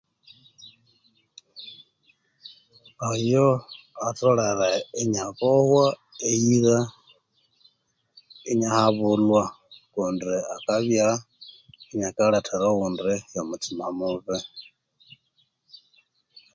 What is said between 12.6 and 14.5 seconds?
oghundi yo muthima mubi